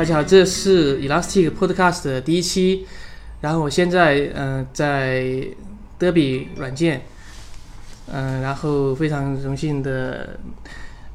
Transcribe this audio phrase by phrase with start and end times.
[0.00, 2.86] 大家好，这是 Elastic Podcast 的第一期。
[3.42, 5.46] 然后我现在嗯、在
[5.98, 7.02] 德比软件，
[8.10, 10.40] 嗯、然后非常荣幸的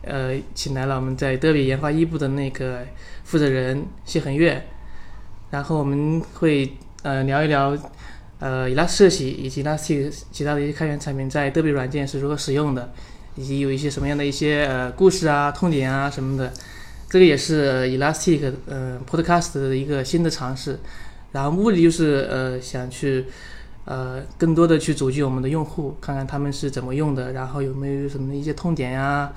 [0.04, 2.86] 呃请来了我们在德比研发一部的那个
[3.24, 4.64] 负责人谢恒月，
[5.50, 6.72] 然后我们会
[7.02, 7.76] 呃聊一聊
[8.38, 12.94] 呃 Elastic 设计以及 Elastic 其他的一些开源产品在德比软件是如何使用的，
[13.34, 16.54] 以及有一些什么样的一些呃故事啊、痛点啊什么的。
[17.16, 20.78] 这个也是 Elastic 呃 Podcast 的一个新的尝试，
[21.32, 23.24] 然后目的就是呃想去
[23.86, 29.32] 呃更多的去组织我们的用户，看看他们是怎么用的，然后有没有什么一些痛点呀、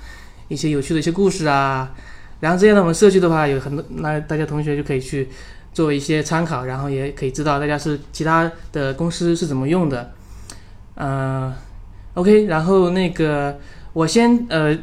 [0.48, 1.94] 一些有趣的一些故事啊，
[2.40, 5.28] 然后这样呢我们设计的话有很多，那大家同学就可以去
[5.72, 10.12] 做一些参考，然后也可以知道大家是其他的公司是怎么用的，
[10.96, 11.54] 嗯、
[12.14, 13.56] OK，然后那个
[13.98, 14.78] 我先呃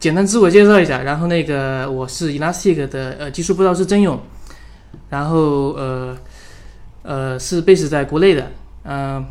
[0.00, 4.20] 简单自我介绍一下，然后那个我是 Elastic 的呃技术不知道是曾勇，
[5.08, 6.18] 然后呃
[7.04, 8.50] 呃是 base 在国内的，
[8.82, 9.24] 嗯、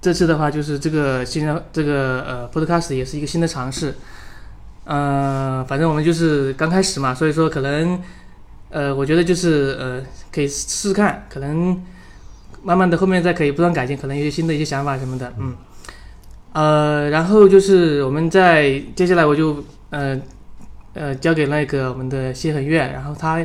[0.00, 3.92] 这次的话就是这个新的这个呃 podcast 也是一个新的尝试，
[4.84, 8.00] 呃反正我们就是刚开始嘛，所以说可能
[8.70, 10.00] 呃我觉得就是呃
[10.30, 11.76] 可以试试看，可能
[12.62, 15.56] 慢慢的后面再可以不断改进，可能有些新的一些想法什么的，嗯。
[16.52, 20.20] 呃，然后就是我们在接下来我就呃
[20.94, 23.44] 呃交给那个我们的谢恒月，然后他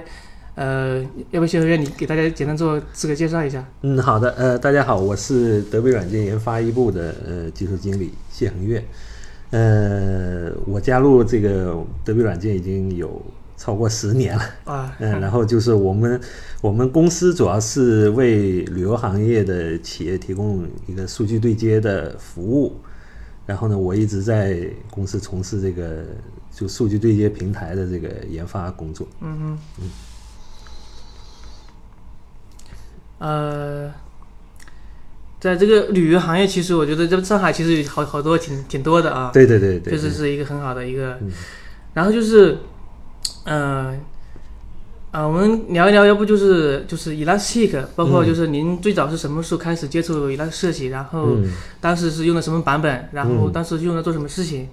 [0.55, 3.63] 呃要不谢恒月你给大家简单做自我介绍一下？
[3.81, 8.83] 嗯，好的，呃，大家好，我是德比软件研发一部的呃技术经理谢恒月，
[9.51, 13.21] 呃，我加入这个德比软件已经有
[13.55, 16.19] 超过十年了，啊，嗯， 然后就是我们
[16.61, 22.75] 我们公司主要是为旅游行业的企业提供一个数据对接的服务，
[23.47, 26.03] 然后呢，我一直在公司从事这个
[26.53, 29.07] 就数据对接平台的这个研发工作。
[29.21, 29.59] 嗯哼，
[33.19, 33.91] 呃，
[35.39, 41.31] 在这个旅游行业，其实我觉得这上海其实有好好多挺挺多的啊，对对对对，确实是一个很好的一个嗯，
[41.93, 42.57] 然后就是，
[43.45, 43.99] 嗯、
[45.11, 54.67] 啊，我们聊一聊，要不就是就是 Elastic，包括就是您最早是什么时候开始接触 Elastic 设计，然后嗯当时是用的什么版本，然后嗯当时用来做什么事情，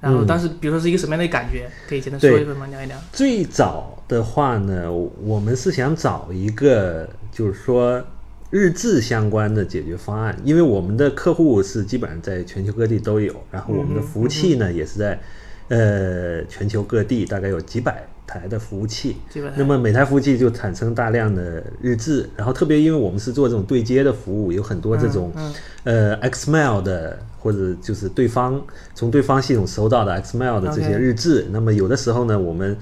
[0.00, 2.66] 然后嗯当时比如说是一个什么样的感觉，可以简单说一说吗？
[2.66, 2.96] 聊一聊。
[3.12, 8.02] 最早的话呢，我们是想找一个就是说
[8.50, 15.20] 日志相关的解决方案，因为我们的客户是基本上在全球各地都有，然后我们的服务器呢也是在
[15.68, 19.16] 呃全球各地，大概有几百台的服务器。
[19.56, 28.60] 那么每台服务器就产生大量的日志，然后特别因为我们是做这种对接的服务，有很多这种、嗯呃 XMail 的或者就是对方
[28.94, 31.46] 从对方系统收到的 XMail 的这些日志。
[31.50, 32.76] 那么有的时候呢，我们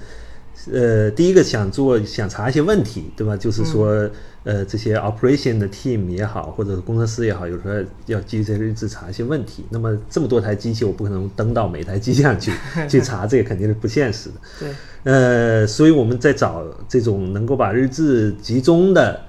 [0.71, 3.37] 呃第一个想做想查一些问题，对吧？
[3.37, 4.09] 就是说、
[4.43, 7.73] 呃这些 operation 的 team 也好，或者是工程师也好，有时候
[8.05, 9.65] 要基于这些日志查一些问题。
[9.69, 12.51] 那么这么多台机器，我不可能登到每台机上去
[12.87, 14.35] 去查，这个肯定是不现实的。
[14.59, 14.69] 对，
[15.03, 19.19] 呃，所以我们在找这种能够把日志集中的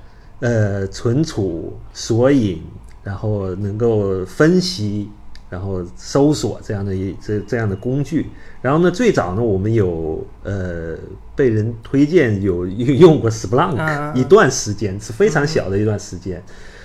[0.40, 2.62] 呃存储、索引，
[3.02, 5.10] 然后能够分析，
[5.50, 8.30] 然后搜索这样的一这这样的工具。
[8.60, 10.96] 然后呢，最早呢，我们有呃
[11.36, 16.42] 被人推荐有 用过 Splunk 一段时间，是非常小的一段时间。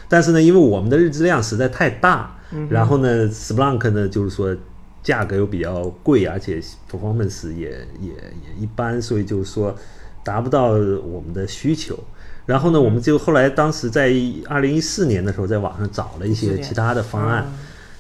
[0.08, 2.36] 但是呢，因为我们的日志量实在太大，
[2.70, 4.56] 然后呢，Splunk 呢就是说
[5.02, 7.70] 价格又比较贵，而且 performance 也
[8.00, 9.76] 也也一般，所以就是说
[10.24, 11.98] 达不到我们的需求。
[12.46, 14.14] 然后呢，我们就后来当时在
[14.48, 17.54] 二零一四年的时候，在网上找了一些其他的方案，嗯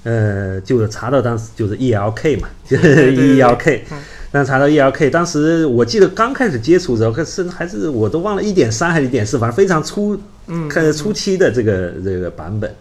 [0.03, 3.15] 呃，就查到当时就是 ELK 嘛，就是对对。
[3.15, 3.97] 对 ELK 嗯。
[4.35, 12.75] 那查到 ELK，当时我记得刚开始接触的时候，可是还是我都忘了一点三还是一点四，反正非常初，嗯看初期的这个这个版本，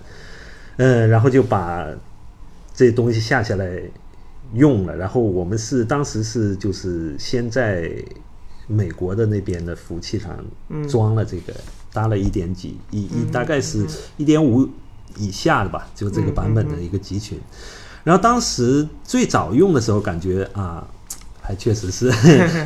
[0.78, 1.86] 嗯，然后就把
[2.74, 3.70] 这东西下下来
[4.54, 4.96] 用了。
[4.96, 7.92] 然后我们是当时是就是先在
[8.66, 10.34] 美国的那边的服务器上
[10.70, 10.88] 嗯。
[10.88, 11.52] 装了这个，
[11.92, 13.84] 搭了一点几一一大概是
[14.16, 14.66] 一点五
[15.18, 17.38] 以下的吧，就这个版本的一个集群。
[18.04, 20.84] 然后当时最早用的时候，感觉啊，
[21.40, 22.10] 还确实是，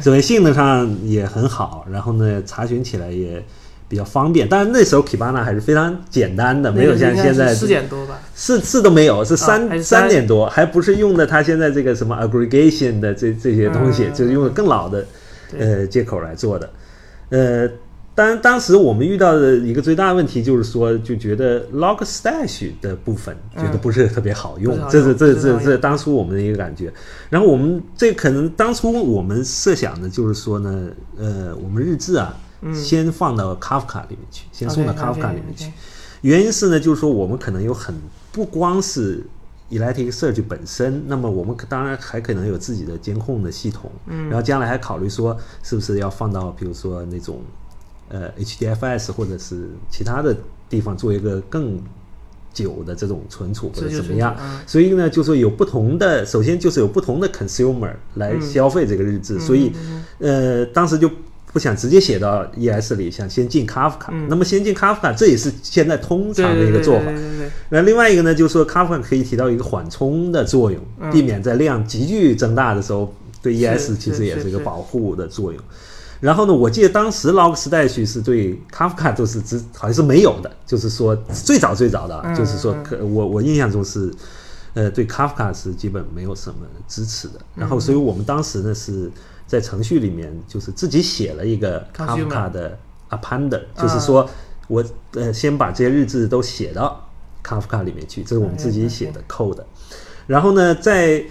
[0.02, 3.44] 所谓性能上也很好，然后呢，查询起来也
[3.88, 4.48] 比较方便。
[4.48, 8.18] 但是那时候 Kibana 还是非常简单的，没有像现在四点多吧。
[8.34, 15.06] 四四都没有，是啊三、三三点多，还不是用的它现在这个什么 aggregation 的这这些东西，嗯就是用的更老的
[15.58, 16.70] 呃接口来做的。
[17.28, 17.68] 呃，
[18.16, 26.90] 当当时我们遇到的一个最大的问题就是说，就觉得 log stash 的部分觉得不是特别好用，这是这这这当初我们的一个感觉。
[27.28, 32.34] 然后我们这可能当初我们设想的就是说呢，呃，我们日志啊，
[32.74, 35.70] 先放到 Kafka 里面去，先送到 OK，OK，Kafka 里面去。
[36.22, 37.94] 原因是呢，就是说我们可能有很
[38.32, 39.22] 不光是
[39.70, 47.42] Elasticsearch 本身，那么我们可当然还可能有自己的监控的系统，嗯，然后将来还考虑说是不是要放到比如说那种
[48.08, 50.36] 呃 HDFS 或者是其他的
[50.68, 51.78] 地方做一个更
[52.52, 54.34] 久的这种存储或者怎么样
[54.66, 59.72] 所以呢，就说有不同的，首先就是有不同的 consumer 来消费这个日志，所以
[60.18, 61.10] 呃，当时就
[61.52, 64.10] 不想直接写到 ES 里，想先进 Kafka。
[64.28, 67.04] 那么先进 Kafka，这也是现在通常的一个做法。
[67.70, 75.62] 那另外一个呢，就是说 Kafka 可以起到一个缓冲的作用，嗯避免在量急剧增大的时候，对 ES 其实也是一个保护的作用。
[76.20, 81.14] 然后呢，我记得当时 Logstash 是对 Kafka 都是只好像是没有的，就是说
[81.44, 84.10] 最早最早的就是说可我我印象中是，
[84.74, 87.34] 呃，对 Kafka 是基本没有什么支持的。
[87.54, 89.10] 然嗯后，所以我们当时呢是
[89.46, 92.78] 在程序里面就是自己写了一个 Kafka 的
[93.10, 94.28] appender，就是说
[94.68, 97.08] 我呃先把这些日志都写到
[97.44, 99.62] Kafka 里面去，这是我们自己写的 code。
[100.26, 101.22] 然后呢，在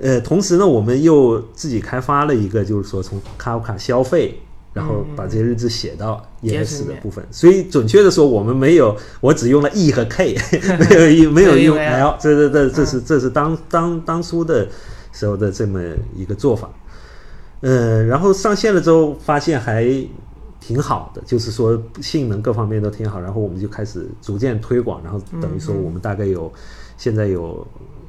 [0.00, 4.40] 呃同时呢，我们又自己开发了一个，就是说从 Kafka 消费。
[4.74, 10.34] 然后把这些日志写到 ES ES 的部分，所以准确的说，我们没有，我只用了 E 和 K，
[10.90, 14.66] 没有 E 没有用没有用 L，这这这这是这是当当当初的
[15.12, 15.80] 时候的这么
[16.16, 16.68] 一个做法。
[17.60, 19.86] 呃，然后上线了之后，发现还
[20.58, 23.20] 挺好的，就是说性能各方面都挺好。
[23.20, 26.52] 然后我们就开始逐渐推广，然后等于说我们大概有
[26.98, 27.64] 现在有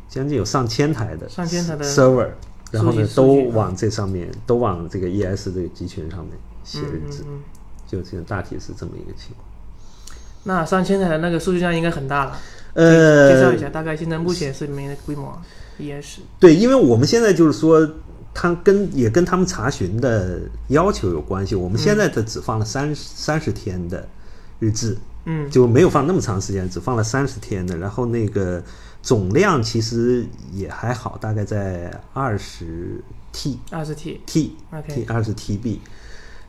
[0.09, 2.29] 将近有上千台的上千台的 server，
[2.71, 6.31] 然后呢都往这上面都往这个 ES 这个集群上面
[6.63, 7.39] 写日志，嗯嗯
[7.87, 9.45] 就现在大体是这么一个情况。
[10.43, 12.37] 那上千台的那个数据量应该很大了。
[12.73, 15.41] 呃，介绍一下，大概现在目前是没的规模
[15.79, 16.19] ，ES。
[16.39, 17.89] 对，因为我们现在就是说，
[18.33, 21.55] 它跟也跟他们查询的要求有关系。
[21.55, 24.05] 我们现在的只放了三三十天的
[24.59, 27.77] 日志，嗯，就没有放那么长时间，只放了三十天的。
[27.77, 28.63] 然后那个
[29.01, 34.21] 总量其实也还好，大概在二十 T 二十 T。
[34.25, 35.79] T OK 二十 TB。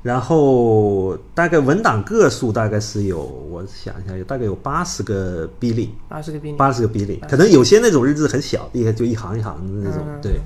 [0.02, 10.40] 然后大概文档个数大概是有，我想一下，有大概有八十个 B 例，八十个 B 八十个 B 例，可能有些那种日志很小，一个就一行一行的那种，嗯对，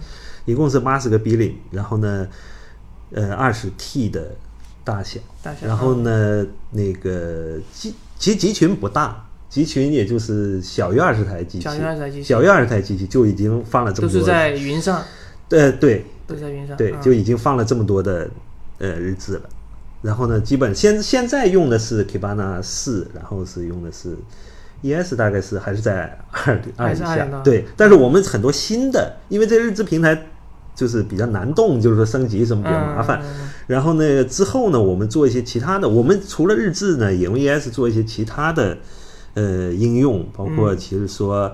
[0.47, 2.27] 一共是八十个 B 例，然后呢，
[3.13, 4.35] 呃，二十 T 的
[4.83, 15.03] 大小，大小然后呢，那个集其实集群不大，集群也就是小于二十台机器，小于20台机器小于二十台机器就已经放了这么多，都是在云上，
[15.49, 16.77] 呃，对都是在云上。
[16.77, 18.29] 对，嗯就已经放了这么多的
[18.77, 19.49] 呃日志了。
[20.03, 24.15] 然后呢，基本现现在用的是 Kibana 四，然后是用的是
[24.83, 27.27] ES，大概是还是在二二以下。
[27.43, 30.27] 对，但是我们很多新的，因为这日志平台
[30.75, 33.23] 就是比较难动，就是说升级什么比较麻烦。
[33.67, 38.79] 然后呢，之后呢，我们做一些其他的，我们除了日志呢，也用 ES 做一些其他的
[39.35, 41.53] 呃应用，包括其实说。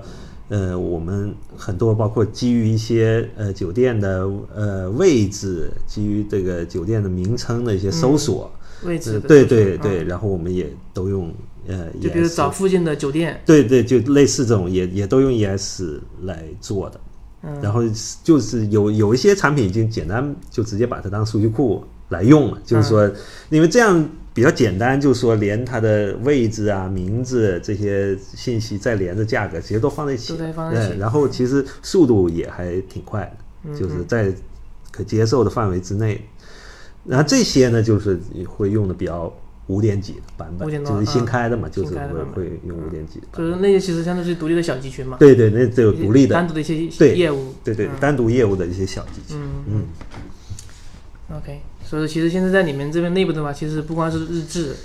[0.49, 4.25] 呃，我们很多包括基于一些呃酒店的
[4.55, 8.49] 呃位置，基于这个酒店的名称的一些搜索，
[8.85, 11.33] 位置呃对对对，然后我们也都用
[11.67, 16.97] 呃就比如找附近的酒店，对对，就类似这种也也都用 ES 来做的。
[17.41, 17.61] 嗯。
[17.61, 17.81] 然后
[18.23, 23.11] 就是有有一些产品已经简单就直接把它当数据库来用了，就是嗯说，
[23.49, 33.35] 因为这样比较简单，就是说连它的位置啊、名字这些信息再连着价格，其实都放在一起，对然后其实速度也还挺快
[33.77, 34.31] 就是在
[34.91, 36.23] 可接受的范围之内。
[37.03, 39.33] 然后这些呢，就是会用的比较
[39.67, 40.71] 五点几的版本，5.
[40.83, 43.27] 多就是新嗯开的嘛，就是会会用五点几的。
[43.37, 47.53] 就是那些其实相当于是独立的小集群嘛，对对，那只有独立的，单独的一些对业务。
[47.63, 49.37] 对对，嗯单独业务的一些小集群。
[49.37, 54.75] 嗯嗯，OK，所以说其实现在在你们这边内部的话，其实不光是日志，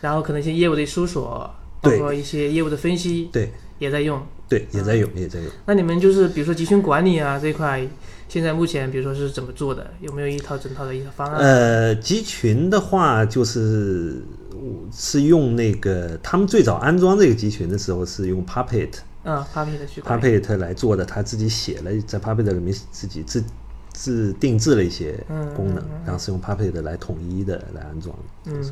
[0.00, 4.20] 然后可能一些业务的搜索，包括一些业务的分析对也在用。
[4.48, 5.48] 对，也在用，也在用。
[5.66, 7.86] 那你们就是比如说集群管理啊这一块，
[8.32, 9.90] 现在目前比如说是怎么做的？
[10.00, 11.38] 有没有一套整套的一个方案？
[11.38, 14.22] 呃，集群的话，就是
[14.90, 18.88] 是用那个他们最早安装这个集群的时候是用 Puppet
[19.24, 23.44] 嗯，Puppet 去 Puppet 来做的，他自己写了在 Puppet 里面自己自
[23.92, 28.50] 自定制了一些嗯功能嗯嗯，然后是用 Puppet 来统一的来安装的。
[28.50, 28.64] 嗯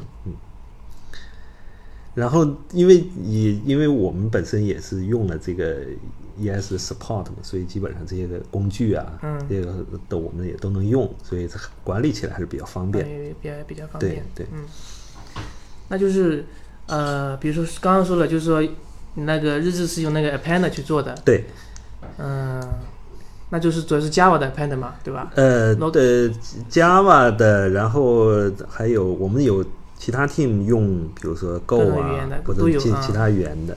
[2.14, 5.76] 然后，因为也因为我们本身也是用了这个
[6.38, 13.04] ES support 嘛，所以基本上这些个工具啊，嗯这个的我们也都能用，所以这管理起来还是比较方便。
[13.04, 14.24] 对，比较比较方便。
[14.34, 14.64] 对嗯，
[15.88, 16.44] 那就是
[16.86, 18.60] 呃，比如说刚刚说了，就是说
[19.14, 21.44] 你那个日志是用那个 append 去做的，对，
[22.18, 22.60] 嗯，
[23.50, 25.30] 那就是主要是 Java 的 append 嘛，对吧？
[25.36, 26.30] 呃的
[26.70, 28.26] Java 的，然后
[28.68, 29.64] 还有我们有
[30.00, 33.76] 其他 team 用比如说 Go 啊，或者其其他语言的。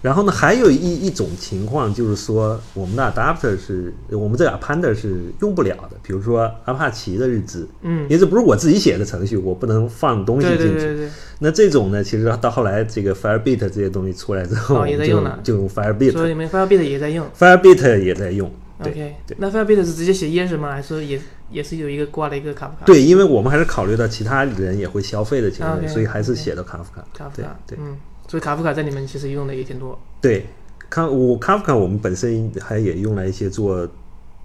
[0.00, 10.74] 然后呢，还有一一种情况就是说，我们的 adapter 是我们这个 appender 是用不了的，比如说阿帕奇的日志，嗯因为这不是我自己写的程序，我不能放东西进去。
[10.74, 11.08] 对对对
[11.40, 18.04] 那这种呢，其实到后来这个 Firebit 这些东西出来之后，哦我们就也在用了就用对，所 Firebit，Firebit 也在用 Firebit 也在用。
[18.04, 18.52] 也在用。
[18.82, 20.72] 对 OK，对那 Firebit 是直接写 yes 吗？
[20.72, 21.20] 还是说也
[21.50, 22.84] 也是有一个挂了一个卡夫卡？
[22.86, 27.04] 对，因为我们还是考虑到其他人也会消费的情况所以还是写到卡夫卡。
[27.12, 27.96] 对卡夫卡，对嗯，
[28.28, 29.98] 所以卡夫卡在你们其实用的也挺多。
[30.20, 30.46] 对，
[30.88, 33.88] 卡我卡夫卡我们本身还也用来一些做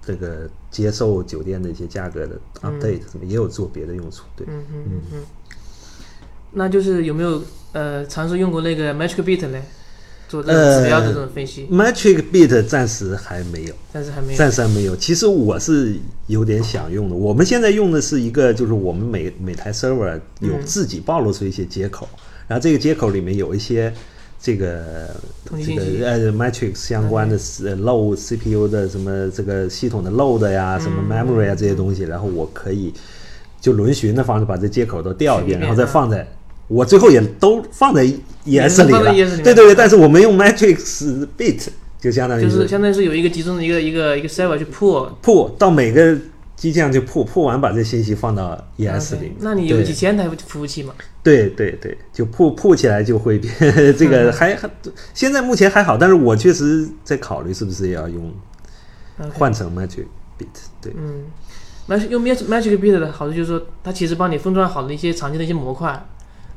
[0.04, 4.24] 这个接受酒店的一些价格的 update，什么也有做别的用处。
[4.36, 5.24] 对，嗯嗯嗯嗯。
[6.56, 9.62] 那就是有没有呃尝试用过那个 Metric Beat 嘞，
[10.34, 13.74] 做那个指标的这种分析？Metric Beat 暂时还没有。
[13.92, 14.36] 暂时还没有。
[14.36, 14.96] 暂时还没有。
[14.96, 15.94] 其实我是
[16.26, 17.14] 有点想用的。
[17.14, 22.08] 我们现在用的是一个，就是我们每每台 server 有自己暴露出一些接口，
[22.48, 23.94] 然后这个接口里面有一些
[24.40, 25.08] 这个
[25.64, 32.92] 这个呃 matrix 相关的呃 load CPU 的什么这个系统的 load 呀，什么嗯 memory 啊这些东西，然后我可以
[33.60, 36.26] 就轮循的方式把这接口都调一遍，然后再啊放在。
[36.68, 38.04] 我最后也都放在
[38.44, 41.66] ES 里了对对对，啊但是我们用 matrix bit
[42.00, 45.08] 就相当于就是相当于是有一个集中的一个一个一个 server 去 pull。
[45.22, 46.16] 破到每个
[46.56, 49.32] 机架就破，破完把这信息放到 ES 里面。
[49.40, 50.94] 那你有几千台服务器嘛？
[51.22, 53.52] 对对对，就破破起来就会变
[53.96, 54.70] 这嗯个还还
[55.14, 58.32] 现在目前还好，但是我确实在考虑是不是也要用
[59.32, 60.04] 换成 Matrix
[60.38, 60.46] Bit。
[60.80, 61.24] 对，嗯
[61.88, 66.06] ，Magic 用 Magic Magic Beat 的好处就是说，它其实帮你封装好的一些常见的一些模块，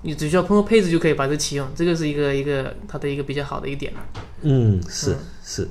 [0.07, 3.99] 你只需要通过配置就可以把这启用，这个是一个一个它的一个比较好的一点了。
[4.43, 5.67] 嗯，是是，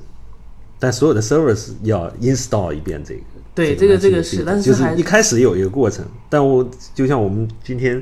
[0.77, 3.21] 但所有的 servers 要 install 一遍这个。
[3.55, 7.99] 对这个这个是就但是就是一开始有一个过程，但我就像我们今天。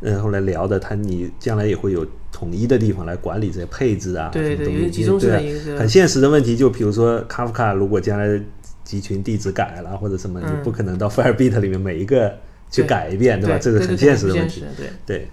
[0.00, 8.38] 嗯，后来聊的，它你将来也会有统一的地方来管理这些配置啊，对对对啊一个很现实的问题，就比如说 Kafka 如果将来
[8.84, 12.30] 集群地址改了或者什么，嗯你不可能到 Firebeat 里面每一个
[12.70, 13.56] 去改一遍，对吧？
[13.56, 14.62] 对这个很现实的问题。
[14.76, 15.28] 对，对，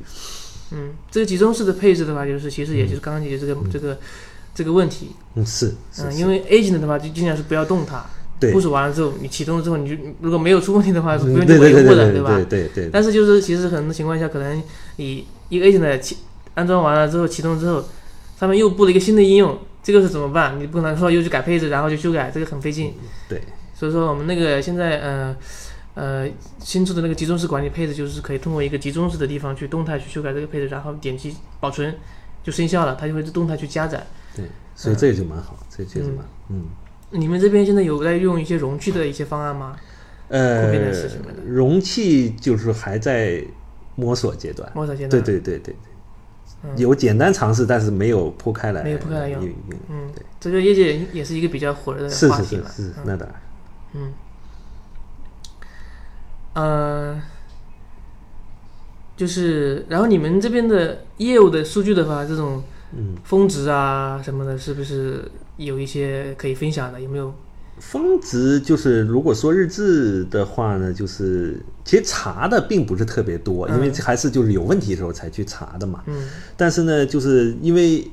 [0.73, 3.97] 嗯，这个集中式的配置的话，就是其实也就是刚刚解决这个、这个
[4.55, 5.11] 这个问题。
[5.35, 8.05] 嗯，是是嗯，因为 agent 的话，就尽量是不要动它。
[8.39, 12.35] 对部署完了之后，你启动了之后，你就如果没有出问题的话，是不嗯用去对对对对维护的，吧？
[12.35, 14.61] 对对对，但是就是其实很多情况下，可能
[14.97, 16.17] 你一个 agent 启
[16.55, 17.85] 安装完了之后启动之后，
[18.37, 20.59] 上面又布了一个新的应用，这个是怎么办？
[20.59, 22.93] 你不可能说又去改配置，然后就修改，这个很费劲。
[23.29, 23.41] 对，
[23.73, 25.35] 所以说我们那个现在呃
[25.95, 26.27] 呃
[26.59, 31.95] 新出的那个集中式管理配置，就是可以通过一个集中式的地方去动态去修改这个配置，然后点击保存
[32.43, 34.05] 就生效了，它就会动态去加载。
[34.35, 34.45] 对，
[34.75, 36.65] 所以这个就蛮好，这确实蛮嗯。
[37.11, 39.75] 你们这边现在有在用一些容器的一些方案吗？
[40.29, 40.73] 呃
[41.45, 43.43] 容器就是还在
[43.95, 44.67] 摸索阶段。
[44.73, 45.21] 摸索阶段。
[45.21, 45.75] 对对对对
[46.75, 49.43] 有简单尝试，但是没有铺开来，没有铺开来用
[49.89, 52.67] 嗯对，这个业界也是一个比较火热的是话题了。
[52.69, 53.41] 是是是嗯，那当然。
[53.93, 54.13] 嗯，
[56.53, 57.19] 呃，
[59.17, 62.63] 就是，然后你们这边的业务的数据的话，这种
[62.95, 67.01] 嗯，峰值啊什么的，是不是有一些可以分享的？
[67.01, 67.33] 有没有？
[67.79, 76.03] 峰值就是如果说日志的话呢，就是其实查的并不是特别多，因为嗯还是就是有问题的时候才去查的嘛。
[76.05, 78.07] 嗯但是呢，就是因为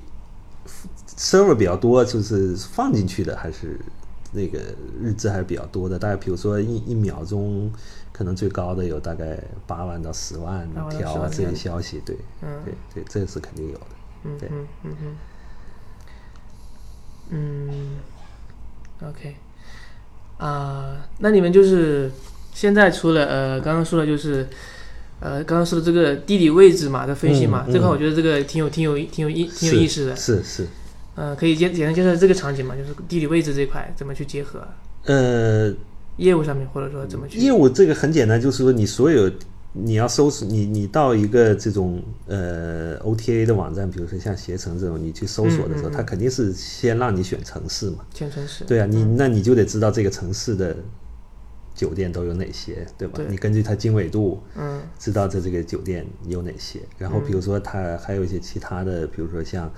[1.15, 3.79] server 比较多，就是放进去的还是
[4.33, 4.59] 那个
[4.99, 5.99] 日志还是比较多的。
[5.99, 7.71] 大概比如说一一秒钟，
[8.21, 13.87] 可能最高的有大概八万到十万8万到10条啊这些消息，对嗯对对，这是肯定有的。
[14.39, 15.17] 对嗯嗯嗯
[17.31, 17.99] 嗯
[19.01, 19.35] 嗯，OK
[20.37, 22.13] 啊、那你们就是
[22.53, 24.47] 现在除了呃刚刚说的就是。
[25.23, 30.17] 呃，刚刚说的这个地理位置嘛的分析嘛，嗯嗯这块我觉得这个挺有、挺有、挺有意、挺有意思的。
[30.17, 30.67] 是是。
[31.15, 34.67] 呃，可以简简单介绍这个场景嘛，就是地理位置这一块怎么去结合
[35.05, 35.71] 呃，
[36.21, 39.31] 业务上面，或者说怎么去业务这个很简单，就是说你所有
[39.73, 47.99] 你要搜索你你到一个这种呃 OTA 的网站，比如说像携程这种，你去搜索的时候，嗯嗯嗯它肯定是先让你选城市嘛。
[48.15, 48.65] 选城市？
[48.65, 50.77] 对啊，你那你就得知道这个城市的
[51.75, 53.15] 酒店都有哪些，对吧？
[53.17, 56.81] 对你根据它经纬度，嗯知道这这个酒店有哪些。
[56.99, 59.73] 然后比如说它还有一些其他的，比如说像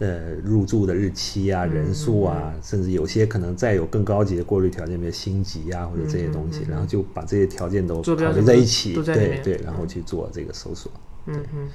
[0.00, 10.90] 呃入住的日期啊、人数啊，甚至有些可能再有更高级的过滤条件，比如星级啊或者这些东西，然后就把这些条件都考虑在一起，对对，然后去做这个搜索。
[11.26, 11.68] 嗯嗯，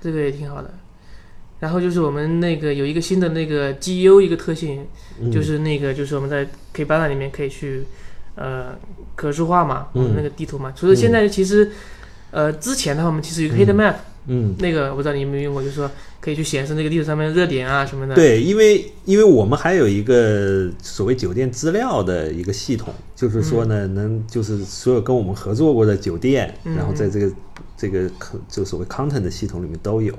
[0.00, 0.74] 这个也挺好的。
[1.58, 4.86] 然后就是我们那个有一个新的那个 GU 一个特性，
[5.20, 5.30] 嗯。
[5.30, 7.84] 就是那个就是我们在 Kibana 里面可以去
[8.34, 8.74] 呃
[9.14, 10.14] 可视化嘛，嗯。
[10.16, 10.72] 那个地图嘛。
[10.74, 11.70] 除了现在其实
[12.30, 13.94] 呃，之前的话我们其实有个 Heat Map，、
[14.26, 27.32] 嗯，那个我不知道你有没有用过，就是说可以去显示那个地图上面的热点啊什么的。，对，因为因为我们还有一个所谓酒店资料的一个系统，就是说呢，能就是所有跟我们合作过的酒店，嗯然后在这个
[27.76, 28.08] 这个
[28.48, 30.14] 就所谓 content 的系统里面都有。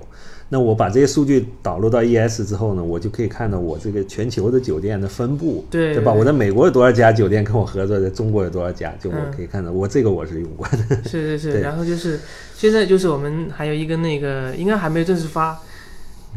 [0.54, 6.12] 那我把这些数据导入到 ES 之后呢，我就可以看到我这个全球的酒店的分布，对吧？
[6.12, 9.72] 我在美国有多少家酒店跟我合作，在中国有多少家，就我嗯可以看到。
[9.72, 11.04] 我这个我是用过的。
[11.06, 11.62] 是是是。
[11.64, 12.20] 然后就是
[12.54, 15.58] 现在就是我们还有一个那个应该还没有正式发，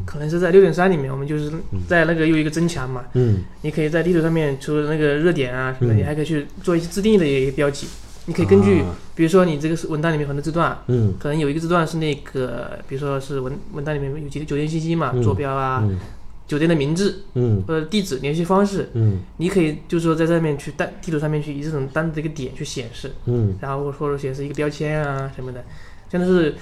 [0.07, 1.51] 可能是在六点三里面，我们就是
[1.89, 7.89] 在那个又一个增强嘛，嗯你可以在地图上面除了那个热点啊什么的，嗯你还可以去做一些自定义的一个标记。
[8.27, 8.95] 你可以根据，啊。
[9.15, 11.15] 比如说你这个是文档里面很多字段，嗯。
[11.19, 15.23] 可能有一个字段是那个，比如说是文文档里面有几个酒店信息嘛，嗯。
[15.23, 15.99] 坐标啊，嗯。
[16.47, 17.63] 酒店的名字嗯。
[17.67, 19.21] 或者地址、联系方式，嗯。
[19.37, 23.57] 你可以就是说在上面去单地图上面去以这种单独的一个点去显示，嗯。
[23.61, 25.65] 然后或者显示一个标签啊什么的，
[26.09, 26.55] 真的是，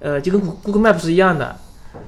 [0.00, 1.56] 呃，就跟 Google Map 是一样的，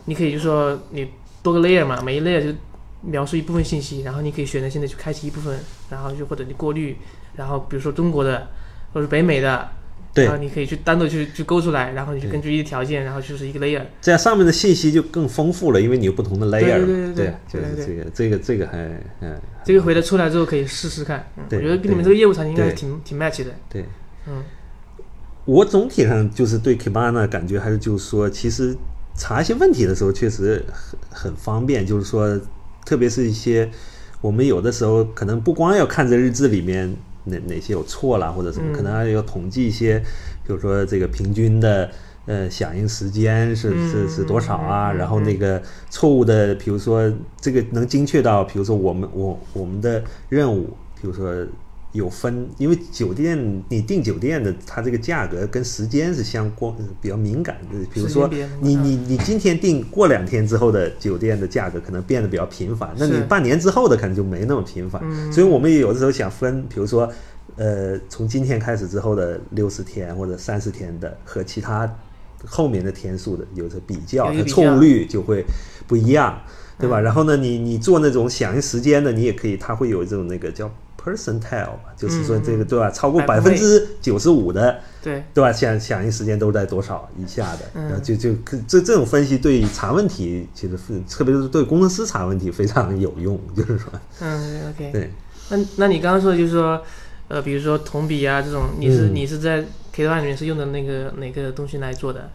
[0.07, 1.09] 你可以就说你
[1.43, 2.57] 多个 layer 嘛，每一 layer 就
[3.03, 5.59] 描述一部分信息，然后你可以选择现在去开启一部分，
[5.91, 6.97] 然后就或者你过滤，
[7.37, 8.49] 然后比如说中国的
[8.97, 9.69] 或者北美的，
[10.15, 10.25] 对。
[10.25, 16.87] 然后你可以去单独去去勾出来，然后你就根据一些条件，然后就是一个 layer，这样上面的信息就更丰富了，因为你有不同的 layer 嘛。
[16.87, 17.35] 对对对对。
[17.47, 18.79] 就是对这个这个这个还
[19.21, 19.39] 嗯。
[19.67, 23.85] 这个回来出来之后可以试试看，嗯，我觉得跟你们这个业务场景应该是挺挺 match 的，对。
[24.27, 24.43] 嗯。
[25.45, 28.75] 我总体上就是对 Kibana 感觉还是就是说，其实
[29.15, 32.41] 查一些问题的时候确实很很方便，就是说，
[32.87, 33.71] 特别是一些
[34.23, 36.97] 我们有的时候可能不光要看这日志里面
[37.27, 40.01] 哪哪些有错啦或者什么，嗯可能还要统计一些，
[40.45, 41.91] 比如说这个平均的。
[42.29, 44.93] 呃，响应时间是是是多少啊？
[44.93, 47.09] 然后那个错误的，比如说
[47.41, 51.33] 这个能精确到，比如说我们我我们的任务，比如说
[51.97, 57.79] 有分，因为酒店你订酒店的，它这个价格跟时间是相关，比较敏感的。
[57.93, 58.31] 比如说
[58.61, 65.03] 你你你今天订，过两天之后的酒店的价格可能变得比较频繁，那你半年之后的可能就没那么频繁。
[65.05, 67.11] 嗯所以我们也有的时候想分，比如说。
[67.55, 71.91] 呃，从今天开始之后的六十天或者三十天的和其他
[72.45, 75.43] 后面的天数的有着比较，它有一个比较错误率就会
[75.87, 76.39] 不一样，
[76.79, 77.01] 对嗯吧？
[77.01, 80.71] 然后呢，你你做那种响应时间的，你也可以，它会有这种那个叫
[81.07, 82.91] percentile 嘛，就是说这个对吧？
[82.91, 85.53] 超过百百分分之九十五的，对，对吧？
[85.53, 88.35] 响响应时间都在多少以下的，嗯然后就就
[88.67, 93.89] 这这种分析对查问题其实是，特别是对工程师查问题非常有用，就是说，
[94.21, 95.11] 嗯，OK，对，
[95.51, 96.83] 那那你刚刚说的就是说，
[97.29, 102.29] 呃，比如说同比啊这种，你是、嗯你是在 K 段里面是用的那个哪个东西来做的？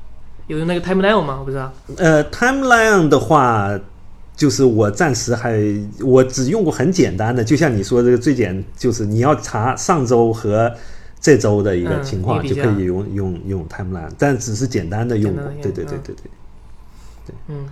[0.47, 1.37] 有用那个 timeline 吗？
[1.39, 1.71] 我不知道。
[1.97, 3.79] 呃，timeline 的话，
[4.41, 5.61] 就是我暂时还
[6.03, 10.75] 我只用过很简单的，就像你说这个最简，就是你要查上周和
[11.19, 17.67] 这周的一个嗯情况，就可以用用用 timeline，但只是简单的用过对用嗯对对对对，嗯，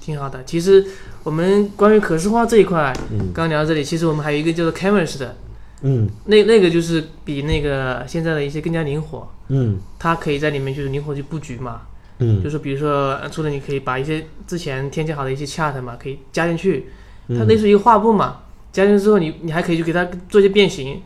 [0.00, 0.42] 挺好的。
[0.44, 0.86] 其实
[1.22, 2.90] 我们关于可视化这一块，
[3.34, 5.36] 刚聊到这里，其实我们还有一个叫做 Canvas 的，
[5.82, 6.08] 嗯。
[6.24, 9.76] 那那个就是比那个现在的一些更加灵活，嗯。
[9.98, 11.82] 它可以在里面就是灵活去布局嘛。
[12.18, 16.86] 就嗯是比如说，呃除了你可以把一些之前添加好的一些 chart 嘛，可以加进去，
[17.28, 18.40] 它嗯类似于一个画布嘛。
[18.72, 21.00] 加进去之后，你你还可以去给它做一些变形，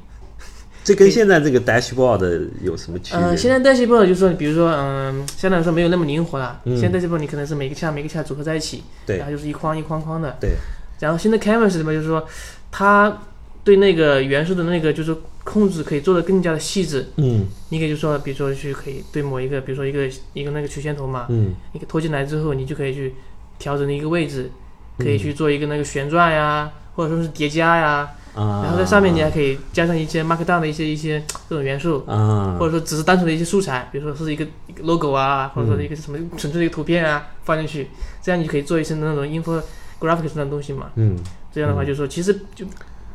[0.82, 3.20] 这跟现在这个 dashboard 有什么区别？
[3.22, 6.60] 呃，现在 dashboard 就是说，比如说，嗯、相对来说没有那么灵活了。
[6.64, 10.34] 嗯现在 dashboard 你可能是每个 chart 每个 chart 组合在一起，对然后就是一框一框框的。
[10.40, 10.52] 对，
[11.00, 12.26] 然后现在 canvas 里面就是说，
[12.70, 13.18] 它
[13.64, 15.14] 对那个元素的那个就是
[15.48, 17.06] 控制可以做得更加的细致。
[17.16, 23.14] 嗯你可以就说，比如说去可以对某一个，比如说一个一个那个曲线图嘛，嗯你给拖进来之后，你就可以去
[23.58, 24.50] 调整一个位置，
[24.98, 28.10] 可嗯以去做一个那个旋转呀，或者说是叠加呀。
[28.34, 32.04] 啊，然后在上面你还可以加上一些 markdown 的一些一些这种元素。
[32.06, 37.88] 啊，或者说只是单纯的一些素材，比如说是一个一个 logo 啊，或者说一个什么纯粹的一个图片啊放进去，
[38.22, 40.92] 这样你可以做一些那种 infographics 那种东西嘛。
[40.94, 41.18] 嗯
[41.50, 42.64] 这样的话就是说其实就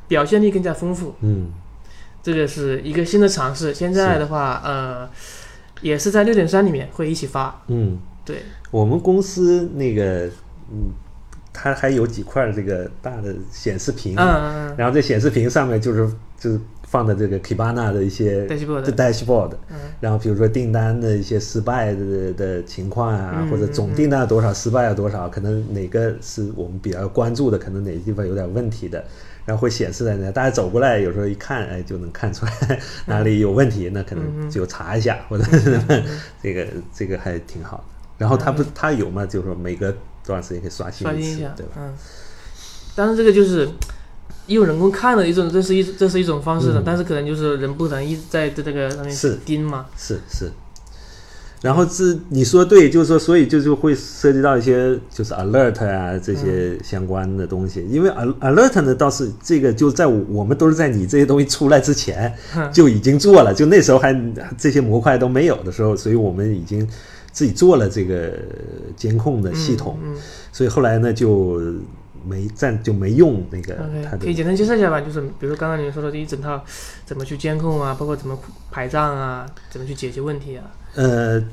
[0.09, 1.51] 表现力更加丰富，嗯
[2.23, 3.71] 这个是一个新的尝试。
[3.73, 5.07] 现在的话，呃，
[5.81, 7.61] 也是在六点三里面会一起发。
[7.67, 7.99] 嗯。
[8.25, 8.37] 对，
[8.71, 10.27] 我们公司那个，
[10.71, 10.93] 嗯，
[11.51, 16.09] 它还有几块这个大的显示屏，嗯嗯然后这显示屏上面就是
[16.39, 29.03] 就是放的这个 Kibana 的一些 dashboard dashboard，嗯然后比如说订单的一些失败的的情况啊，嗯或者总订单有多少，失败了多少，可能哪个是我们比较关注的，可能哪个地方有点问题的。
[29.45, 35.43] 然后会显示在那，大家走过来，有时候一看，哎，就能看出来哪里有问题，那可嗯能就查一下，或者
[36.41, 37.83] 这个这个还挺好的。
[38.17, 39.91] 然后它不，它有嘛，就是说每隔
[40.25, 41.73] 多长时间可以刷新一次对吧？
[41.77, 41.93] 嗯。
[42.95, 43.67] 但是这个就是
[44.47, 49.87] 用人工看的一种，这是一这是一种方式的，嗯但是可能就是人不能一直在这个上面是盯嘛。
[49.97, 50.51] 是是，
[51.63, 62.31] 然后是你说对，就是说，所以就是会涉及到一些就是 alert 啊这些相关的东西，因为 al alert 呢倒是这个就在我们都是在你这些东西出来之前
[62.73, 64.13] 就已经做了，就那时候还
[64.57, 66.85] 这些模块都没有的时候，所以我们已经
[67.31, 68.33] 自己做了这个
[68.97, 69.97] 监控的系统，
[70.51, 71.61] 所以后来呢就。
[72.25, 73.75] 没暂就没用那个，
[74.17, 75.01] 可以简单介绍一下吧？
[75.01, 76.63] 就是比如说刚刚你们说的这一整套
[77.05, 78.39] 怎么去监控啊，包括怎么
[78.71, 80.63] 排账啊，怎么去解决问题啊？
[80.95, 81.43] 呃，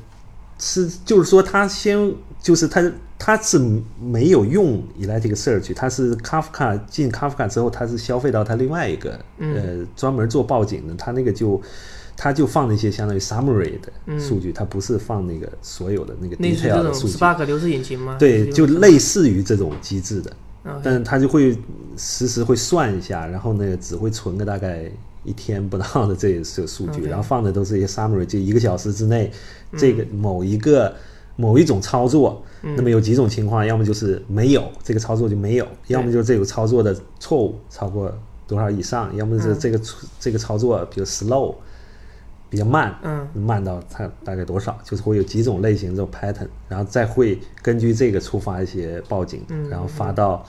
[0.59, 3.59] 是就是说他先就是他他是
[3.99, 11.61] 没有用 Elasticsearch，他是 Kafka 进 Kafka 之后，他是消费到他另外一个呃专门做报警的，他那个就
[12.15, 17.17] 他就放那些相当于 summary 的数据，他不是放那个所有的那个 detail 的数据。
[17.17, 18.17] Spark 流式引擎吗？
[18.19, 20.31] 对，就类似于这种机制的。
[20.83, 21.57] 但是它就会
[21.97, 24.91] 实时会算一下，然后呢只会存个大概
[25.23, 29.31] 一天不到的这这个数据，然后放的都是一些 summary，就一个小时之内
[29.77, 30.93] 这个某一个
[31.35, 38.11] 某一种操作，那么有几种情况，要么就是没有这个操作就没有，要么就是这个操作的错误超过
[38.47, 39.81] 多少以上，要么是这个
[40.19, 41.55] 这个操作比如 slow。
[42.49, 44.77] 比较慢，嗯，慢到它大概多少？
[44.83, 50.45] 就是会有几种类型这种 pattern，然后再会根据这个触发一些报警，然后发到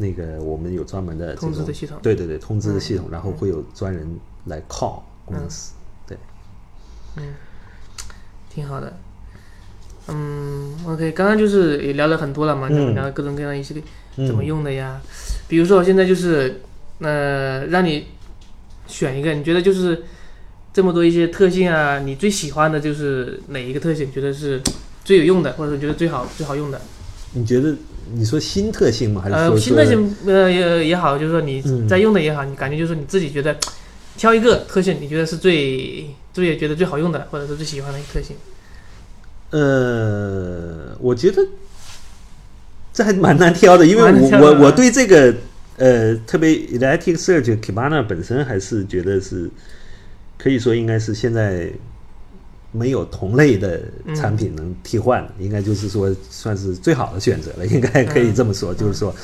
[0.00, 5.74] 那个我们有专门的通知的系统，对对对，通知的系统，然后会有专人来 call 公司，
[6.06, 6.16] 对，
[7.16, 7.34] 嗯，
[8.48, 8.96] 挺好的，
[10.08, 13.74] 嗯，OK，刚刚就是也聊了很多了嘛，聊了各种各样一些
[14.16, 15.00] 怎么用的呀，
[15.46, 16.60] 比如说现在就是
[17.00, 18.06] 呃让你
[18.86, 20.02] 选一个，你觉得就是。
[20.72, 24.12] 这么多一些特性啊，你最喜欢的就是哪一个特性？
[24.12, 24.62] 觉得是
[25.04, 26.80] 最有用的，或者说觉得最好最好用的？
[27.32, 27.74] 你觉得
[28.14, 29.20] 你说新特性吗？
[29.22, 33.56] 还是说新特性呃也也好，就是说你在用的也好，你感觉就是你自己觉得
[34.16, 38.36] 挑一个特性，你觉得是最最觉得最好用的，或者是最喜欢的一个特性？
[39.50, 41.46] 呃，我觉得
[42.92, 45.34] 这还蛮难挑的，因为我我我对这个
[45.76, 49.50] 呃特别 Elasticsearch Kibana 本身还是觉得是。
[50.42, 51.70] 可以说应该是现在
[52.72, 53.80] 没有同类的
[54.14, 58.72] 产品能替换，应该就是说算是最好的选择了，应该可以这么说。
[58.72, 59.14] 就是说，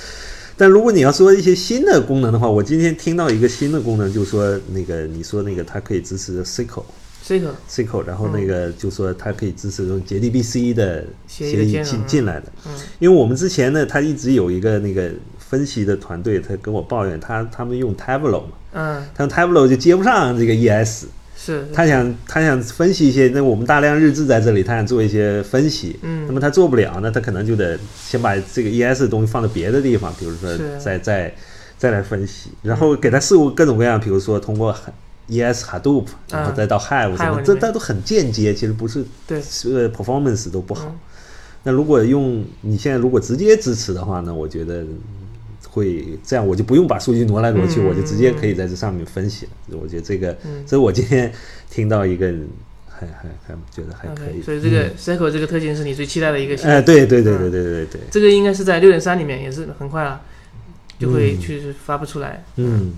[0.56, 12.52] 但如果你要说一些新的功能的话，我今天听到一个新的功能，就是说那个你说那个它可以支持 SQL，SQL，SQL，然后那个就说它可以支持用 JDBC 的协议进进来的。
[12.66, 18.52] 嗯，因为我们之前呢，他一直有一个那个分析的团队，他跟我抱怨他他们用 Tableau 嘛。
[18.72, 21.04] 嗯，他 Tableau 就接不上这个 ES，
[21.38, 30.50] 是他想他想分析一些，那我们大量日志在这里，他想做一些分析，嗯，那么他做不了，那他可能就得先把这个 ES 的东西放到别的地方，比如说
[30.82, 31.34] 再再
[31.76, 34.74] 再来分析，然后给他试过各种各样，比如说通过
[35.28, 39.38] ES Hadoop，然后再到 Hive 什么，这这都很间接，其实不是对，
[39.72, 40.92] 呃，performance 都不好。
[41.64, 44.84] 那如果用你现在如果直接支持的话呢，我觉得。
[45.76, 49.78] 会这样，我就不用把数据挪来挪去，我就直接可以在这上面分析了。
[49.78, 50.34] 我觉得这个，
[50.64, 51.30] 这是我今天
[51.68, 52.28] 听到一个，
[52.88, 54.40] 很很很觉得还可以。
[54.40, 56.56] 所以这个 Cycle 这个特性是你最期待的一个。
[56.66, 58.00] 哎，对对对对对对对。
[58.10, 60.22] 这个应该是在六点三里面，也是很快了，
[60.98, 62.42] 就会去发布出来。
[62.56, 62.94] 嗯。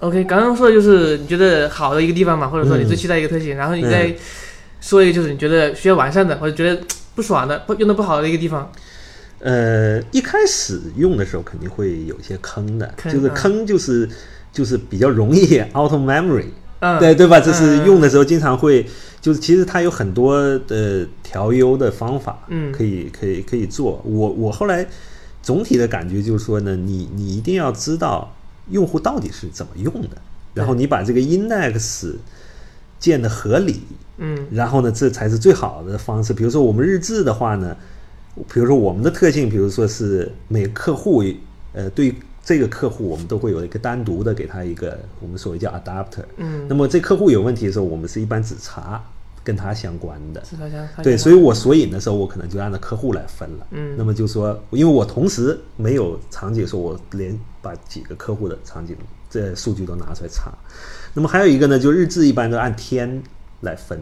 [0.00, 4.14] OK，刚刚说的就是你觉得好的一个地方嘛，或者说你最期待一个特性，然后你再
[4.82, 6.82] 说一个就是你觉得需要完善的，或者觉得
[7.14, 8.70] 不爽的、不用的不好的一个地方。
[9.44, 14.08] 呃，一开始用的时候肯定会有一些坑的，就是坑就是
[14.50, 16.46] 就是比较容易 out of memory，
[16.98, 17.38] 对对吧？
[17.38, 18.86] 就是用的时候经常会，
[19.20, 24.00] 就是其实它有很多的调优的方法，嗯，可以可以可以做。
[24.06, 24.86] 我我后来
[25.42, 28.34] 总体的感觉就是说呢，你你一定要知道
[28.70, 30.16] 用户到底是怎么用的，
[30.54, 32.14] 然后你把这个 index
[32.98, 33.82] 建的合理，
[34.16, 36.32] 嗯，然后呢，这才是最好的方式。
[36.32, 37.76] 比如说我们日志的话呢。
[38.52, 41.22] 比如说我们的特性，比如说是每个客户，
[41.72, 46.24] 呃，对这个客户，我们都会有一个单独的给他一个我们所谓叫 adapter。
[46.36, 46.66] 嗯。
[46.68, 49.02] 那么这客户有问题的时候，我们是一般只查
[49.42, 50.44] 跟他相关的。
[50.44, 53.66] 是他相对，所以我索引的时候，我可能就按照客户来分了。
[53.70, 53.94] 嗯。
[53.96, 58.96] 那么就说，因为我同时没有场景，说我连把几个客户的场景
[59.30, 60.52] 这数据都拿出来查。
[61.14, 63.22] 那么还有一个呢，就日志一般都按天。
[63.64, 64.00] 来分，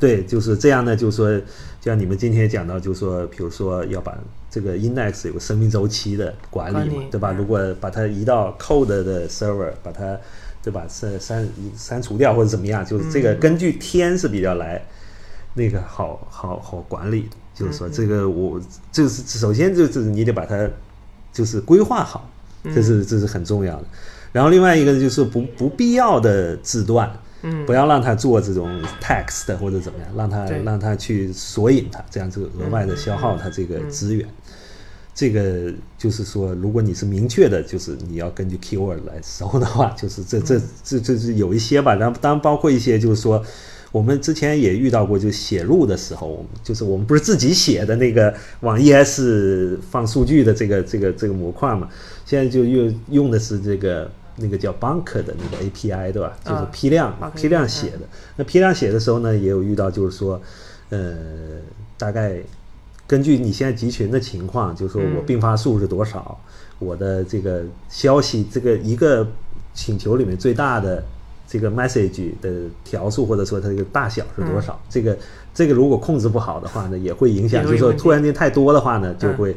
[0.00, 0.96] 对，就是这样呢。
[0.96, 1.44] 就是说，就
[1.84, 4.18] 像你们今天讲到，就是说，比如说要把
[4.50, 7.32] 这个 index 有个生命周期的管理嘛，对吧？
[7.32, 10.18] 如果把它移到 code 的 server，把它，
[10.62, 10.84] 对吧？
[10.88, 14.82] 删删删除掉或者怎么样，就是这个根据天是比较来
[15.54, 17.36] 那个好好好管理的。
[17.54, 20.68] 就是说，这个我就是首先就是你得把它
[21.32, 22.28] 就是规划好，
[22.74, 23.84] 这是这是很重要的。
[24.32, 27.12] 然后另外一个就是不不必要的字段。
[27.44, 27.64] 嗯。
[27.64, 34.26] 不要让他做这种 text 或者怎么样，让他让他去索引他，这样这个额外的消耗他这个资源。
[35.14, 43.40] 这个就是说，如果你是明确的，就是你要根据 keyword 来搜的话，就是这这这这是有一些吧，然后当然包括一些就是说。
[43.92, 51.88] 我们之前也遇到过，就写入的时候，我们就是我们不是自己写的那个往 ES 放数据的这个这个这个模块嘛，
[52.26, 56.36] 现在就用用的是这个那个叫 Bunker 的那个 API，对吧？
[56.44, 58.00] 就是啊批量、Bunker 批量写的。
[58.36, 60.40] 那批量写的时候呢，也有遇到，就是说，
[60.90, 61.14] 呃，
[61.96, 62.38] 大概
[63.06, 66.38] 根据你现在集群的情况，就是说我嗯并发数是多少，
[66.78, 69.26] 我的这个消息这个一个
[69.72, 71.02] 请求里面最大的
[71.46, 72.50] 这个 message 的
[72.84, 75.16] 条数或者说它这个大小是多少，这个
[75.54, 79.56] 这个如果控制不好的话呢，也会影响，就是说突然间太多的话呢，就嗯会。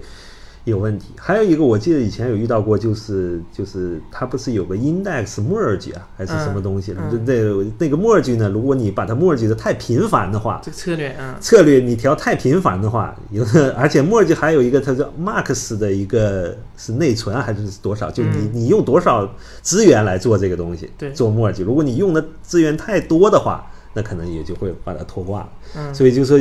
[0.69, 6.93] 有问题，还有一个我记得以前有遇到过，就是就是它不是有个 index merge 啊，还是什么东西？
[6.97, 8.49] 嗯那那那个 merge 呢？
[8.49, 18.11] 如果你把它 merge 的太频繁的话，这个策略啊，策略你调太频繁的话，有的而且 merge 还有一个它叫 max 的一个是内存啊还是多少？
[18.11, 19.29] 就你、嗯你用多少
[19.61, 21.63] 资源来做这个东西，对做 merge。
[21.63, 25.49] 如果你用的资源太多的话，那可能也就会把它拖挂了。
[25.77, 26.37] 嗯所以就说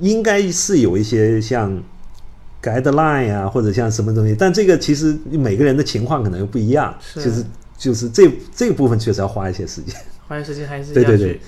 [0.00, 1.80] 应该是有一些像
[2.62, 7.44] guideline 啊，或者像什么东西，但这个其实每个人的情况可能又不一样，是就是
[7.76, 9.94] 就是这这个部分确实要花一些时间。
[10.28, 11.40] 花些时间还是对对对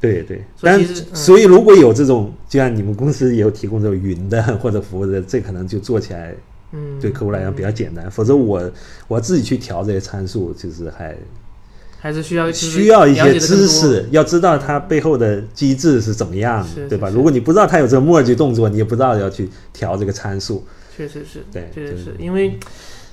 [0.00, 0.82] 对对，但
[1.14, 6.34] 所以如果有这种，就像你们公司也有提供这种云的或者服务的，这可能就做起来
[6.72, 8.10] 嗯对客户来讲比较简单。
[8.10, 8.70] 否则我
[9.06, 11.14] 我自己去调这些参数，就是还
[12.00, 17.10] 还是需要就是需要一些知识，要知道它背后的机制是怎么样的，对吧？
[17.10, 20.64] 如果你不知道它有这个 merge 动作，你也不知道要去调这个参数。
[20.96, 22.14] 确实是，对确实是。
[22.18, 22.58] 因为，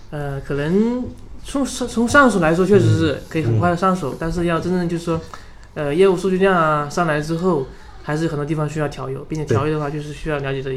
[0.09, 1.05] 呃，可能
[1.43, 5.19] 从从从上手来说，确实嗯是可以很快的上手，但是要真正就是说，
[5.73, 7.67] 呃，业务数据量啊上来之后，
[8.03, 10.71] 还是有很多地方需要调优，并且调优的话，就是需要了解的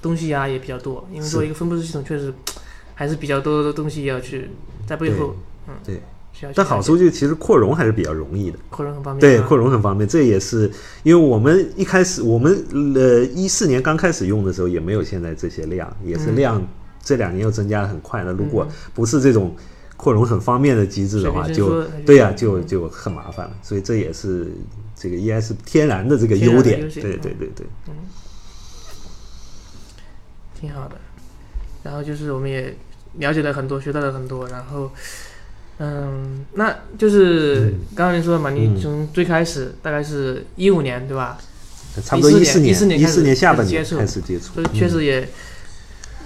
[0.00, 2.32] 东西啊也比较多，因为作为一个分布式系统，确实
[2.94, 4.50] 还是比较多的东西要去
[4.86, 5.36] 在背后，
[5.68, 6.02] 嗯，对，
[6.54, 8.58] 但好处就其实扩容还是比较容易的。
[8.68, 10.70] 扩容很方便，对，啊扩容很方便，这也是
[11.02, 12.52] 因为我们一开始我们
[12.94, 16.66] 呃一四年刚开始用的时候也没有现在这些量，也是嗯量
[17.02, 18.32] 这两年又增加的很快那。
[18.32, 19.54] 如果不是这种
[19.96, 23.52] 扩容很方便的机制的话，就对呀、嗯就就很麻烦了。
[23.62, 24.50] 所以这也是
[24.96, 26.80] 这个 ES 天然的这个优点。
[26.88, 27.66] 对嗯对对对，
[30.58, 30.96] 挺好的。
[31.84, 32.76] 然后就是我们也
[33.18, 34.48] 了解了很多，学到了很多。
[34.48, 34.90] 然后，
[35.78, 41.38] 嗯，那就是刚刚您说的嘛，你嗯从最开始大概是一五年对吧？
[42.04, 45.28] 差不多14四年14年一四年下半年开始接触所以，确嗯实也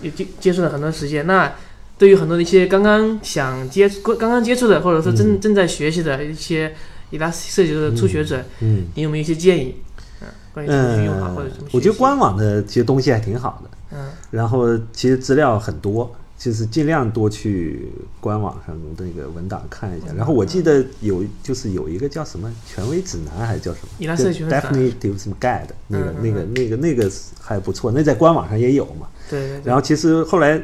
[0.03, 1.27] 也接接触了很多时间。
[1.27, 1.53] 那
[1.99, 6.75] 对于很多的一些刚刚想接触刚刚接触的，或者说正、嗯正在学习的一些
[7.13, 8.87] Elastic 设计的初学者，嗯。
[8.95, 9.77] 你有没有一些建议？
[10.21, 11.69] 嗯，关于怎么去用法，或者什么？
[11.73, 17.89] 我觉得官网的其实东西还挺好的，嗯然后其实资料很多，就是尽量多去
[18.21, 20.07] 官网上的那个文档看一下。
[20.15, 29.09] 然后我记得有就是有一个叫什么权威指南还是叫什么伊拉斯的权威 Definitive 什么 Guide，那个那个那个那个还不错，那在官网上也有嘛。
[29.31, 29.61] 对。
[29.65, 30.61] 然后其实后来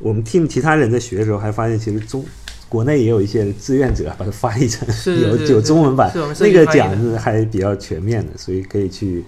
[0.00, 2.24] 我们 team 其他人在学的时候，还发现其实中
[2.68, 4.88] 国内也有一些志愿者把它翻译成
[5.20, 9.22] 有有中文版那个讲的还比较全面的，所以可以去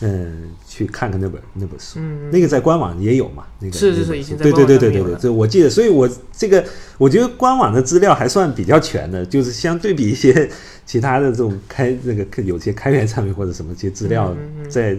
[0.00, 1.98] 嗯去看看那本那本书。
[2.00, 3.44] 嗯那个在官网也有嘛？
[3.58, 6.64] 那个是是是已经在对对对对对对，这我记得，所以我这个
[6.98, 10.50] 我觉得官网的资料还算比较全的，就是相对比一些
[10.86, 14.96] 其他的这种开那个有些开源产品或者什么这些资料嗯嗯嗯在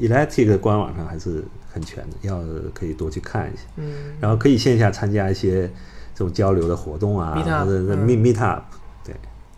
[0.00, 2.42] Elastic 的官网上还是很全的，要
[2.74, 3.62] 可以多去看一下。
[3.76, 5.70] 嗯，然后可以线下参加一些
[6.14, 8.64] 这种交流的活动啊，Meetup，或者 meet meet up，
[9.04, 9.14] 对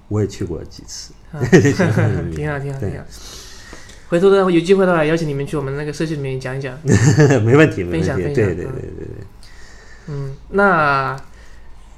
[0.09, 3.05] 我也去过几次，啊挺好挺好挺好。
[4.15, 6.79] 回头的话有机会的话，邀请你们去我们那个社区里面讲一讲。
[7.43, 8.73] 没问题，没问题，分享分享对对对嗯。
[8.73, 9.07] 对对，
[10.07, 11.17] 嗯，那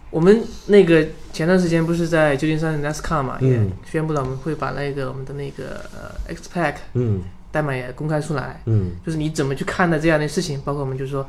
[0.09, 3.71] 我们那个前段时间不是在旧金山的 NASCAR 嘛，也嗯。
[3.85, 7.21] 宣布了我们会把那个我们的那个呃 XPack 嗯。
[7.53, 8.63] 代码也公开出来。
[8.65, 8.93] 嗯。
[9.05, 11.27] 就是你怎么去看待这样的事情，包括我们就是说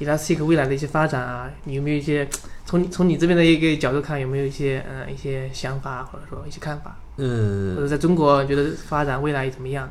[0.00, 2.28] Elastic 未来的一些发展啊，你有没有一些
[2.66, 9.90] 从你从你这边的一个角度看，有没有一些呃一些想法或者说一些看法，嗯或嗯，者在中国觉得发展未来怎么样？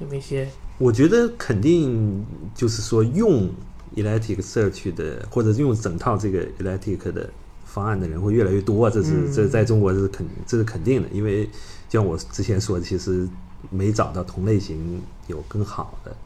[0.00, 3.50] 有没有一些我觉得肯定就是说用
[3.94, 7.28] Elastic Search 的，或者用整套这个 Elastic 的
[7.64, 11.44] 方案的人会越来越多，这是嗯这在中国这是肯这是肯定的，因为
[11.88, 13.28] 就像我之前说的，其实
[13.68, 16.16] 没找到同类型有更好的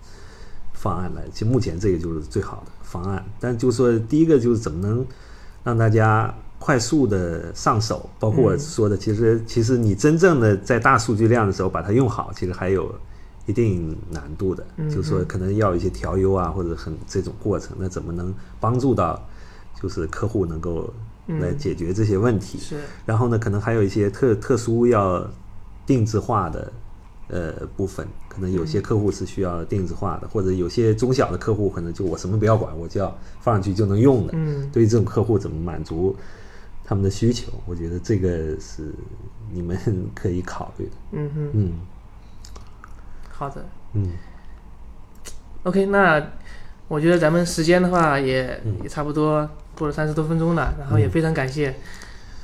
[0.72, 3.24] 方案来，其实目前这个就是最好的方案。
[3.40, 5.04] 但就是说，第一个就是怎么能
[5.64, 12.94] 让大家快速的上手，包括我说的，其实其实你真正的在大数据量的时候把它用好，其实还有
[13.46, 19.22] 一定难度的，就是说可能要有一些调优啊，或者很这种过程，那怎么能帮助到
[19.80, 20.92] 就是客户能够
[21.26, 22.58] 来解决这些问题？
[22.58, 25.26] 是，然后呢，可能还有一些特特殊要
[25.86, 26.72] 定制化的
[27.28, 34.32] 呃部分，可能有些客户是需要定制化的，或者有些中小的客户可能就我什么不要管，我就要放上去就能用的。
[34.36, 36.16] 嗯对于这种客户怎么满足
[36.82, 37.52] 他们的需求？
[37.66, 38.90] 我觉得这个是
[39.52, 39.78] 你们
[40.14, 40.92] 可以考虑的。
[41.12, 41.72] 嗯哼，嗯
[43.36, 43.64] 好的。
[43.94, 44.10] 嗯。
[45.64, 46.24] OK，那
[46.88, 48.76] 我觉得咱们时间的话也、嗯。
[48.82, 51.74] 也差不多过了三十多分钟了，然后也非常感谢，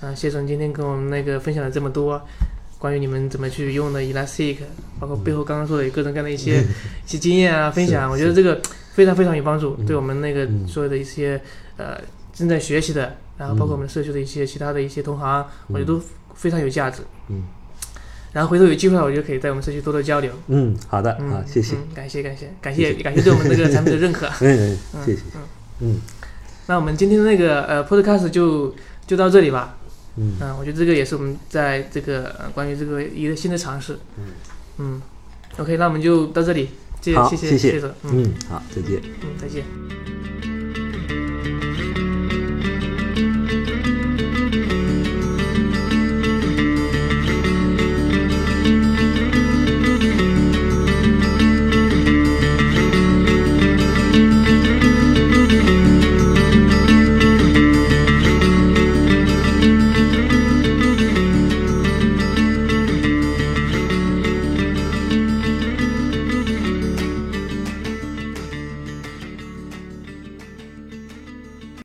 [0.00, 2.20] 嗯、谢总今天跟我们那个分享了这么多
[2.78, 4.56] 关于你们怎么去用的 Elastic，
[4.98, 8.60] 包括背后刚刚说的有各种各样的一些、一些经验啊分享，我觉得这个
[8.92, 9.86] 非常非常有帮助，嗯。
[9.86, 10.66] 对我们那个嗯。
[10.66, 11.40] 所有的一些
[11.76, 12.00] 呃
[12.32, 16.02] 正在学习的，然后包括我们社区的一些其他的一些同行，我觉得都
[16.34, 17.02] 非常有价值。
[17.28, 17.44] 嗯
[18.32, 20.32] 然后回头有机会，我就可以在我们社区多多交流。
[20.48, 21.74] 嗯，好的嗯，啊，谢谢。
[21.76, 24.28] 嗯，感谢感谢感谢感谢对我们这个产品的认可。
[24.40, 25.22] 嗯，谢谢。
[25.80, 26.00] 嗯
[26.66, 28.74] 那我们今天的那个呃 podcast 就
[29.06, 29.76] 就到这里吧。
[30.16, 33.98] 嗯嗯，我觉得这个也是我们在这个呃关于这个一个新的尝试。
[34.16, 34.24] 嗯
[34.78, 35.02] 嗯
[35.58, 36.68] ，OK，那我们就到这里，
[37.00, 39.00] 谢好，谢谢谢谢谢嗯，好，再见。
[39.22, 39.99] 嗯，再见。